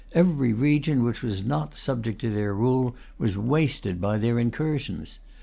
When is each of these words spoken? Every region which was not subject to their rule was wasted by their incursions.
Every 0.13 0.51
region 0.51 1.03
which 1.03 1.21
was 1.21 1.43
not 1.45 1.77
subject 1.77 2.19
to 2.21 2.31
their 2.31 2.55
rule 2.55 2.95
was 3.19 3.37
wasted 3.37 4.01
by 4.01 4.17
their 4.17 4.39
incursions. 4.39 5.19